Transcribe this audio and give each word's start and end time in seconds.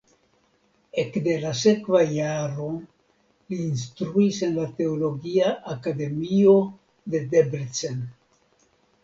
Ekde 1.01 1.33
la 1.43 1.51
sekva 1.59 2.01
jaro 2.13 2.69
li 2.75 3.59
instruis 3.65 4.41
en 4.49 4.57
la 4.61 4.65
Teologia 4.81 5.53
Akademio 5.77 6.57
de 7.15 7.25
Debrecen. 7.37 8.03